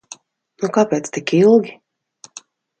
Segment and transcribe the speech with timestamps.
[0.63, 1.77] Nu kāpēc tik ilgi?